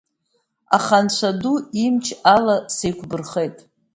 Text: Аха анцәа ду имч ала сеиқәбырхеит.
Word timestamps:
Аха 0.75 0.97
анцәа 1.01 1.29
ду 1.39 1.53
имч 1.85 2.05
ала 2.35 2.55
сеиқәбырхеит. 2.75 3.57